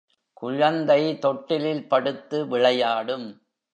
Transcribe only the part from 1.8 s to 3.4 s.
படுத்து விளையாடும்.